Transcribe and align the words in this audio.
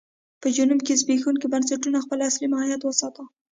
په 0.41 0.47
جنوب 0.55 0.79
کې 0.85 0.99
زبېښونکو 1.01 1.51
بنسټونو 1.53 1.97
خپل 2.05 2.19
اصلي 2.29 2.47
ماهیت 2.53 2.81
وساته. 2.83 3.23